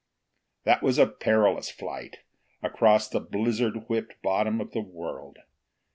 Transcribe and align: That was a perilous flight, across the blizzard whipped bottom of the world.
That 0.63 0.81
was 0.81 0.97
a 0.97 1.05
perilous 1.05 1.69
flight, 1.69 2.21
across 2.63 3.07
the 3.07 3.19
blizzard 3.19 3.87
whipped 3.87 4.19
bottom 4.23 4.59
of 4.59 4.71
the 4.71 4.81
world. 4.81 5.37